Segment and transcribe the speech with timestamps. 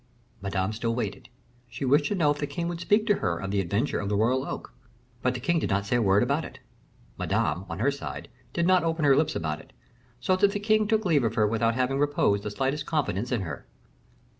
[0.41, 1.29] Madame still waited;
[1.69, 4.09] she wished to know if the king would speak to her of the adventure of
[4.09, 4.73] the royal oak.
[5.21, 6.57] But the king did not say a word about it.
[7.19, 9.73] Madame, on her side, did not open her lips about it;
[10.19, 13.41] so that the king took leave of her without having reposed the slightest confidence in
[13.41, 13.67] her.